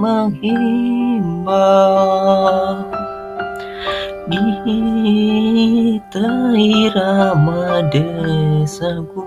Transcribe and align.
menghimbau. 0.00 1.60
Gita 4.60 6.28
irama 6.54 7.80
desaku 7.88 9.24